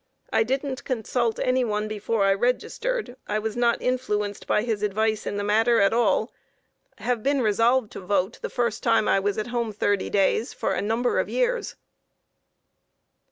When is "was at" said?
9.19-9.45